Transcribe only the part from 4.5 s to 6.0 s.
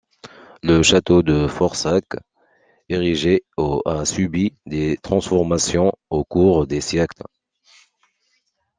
des transformations